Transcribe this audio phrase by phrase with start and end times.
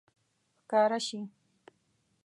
[0.63, 1.19] ښکاره شي